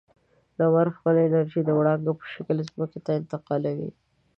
[0.57, 3.89] لمر خپله انرژي د وړانګو په شکل ځمکې ته انتقالوي.